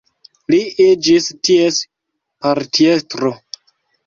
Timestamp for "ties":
1.49-1.83